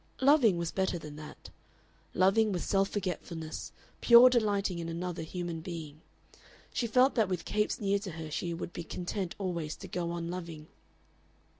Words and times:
Loving 0.21 0.57
was 0.57 0.71
better 0.71 0.97
than 0.97 1.15
that. 1.17 1.51
Loving 2.15 2.51
was 2.51 2.63
self 2.63 2.89
forgetfulness, 2.89 3.71
pure 4.01 4.31
delighting 4.31 4.79
in 4.79 4.89
another 4.89 5.21
human 5.21 5.61
being. 5.61 6.01
She 6.73 6.87
felt 6.87 7.13
that 7.13 7.29
with 7.29 7.45
Capes 7.45 7.79
near 7.79 7.99
to 7.99 8.13
her 8.13 8.31
she 8.31 8.51
would 8.51 8.73
be 8.73 8.83
content 8.83 9.35
always 9.37 9.75
to 9.75 9.87
go 9.87 10.09
on 10.09 10.31
loving. 10.31 10.69